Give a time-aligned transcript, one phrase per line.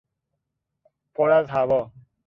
[1.13, 1.91] پر از هوا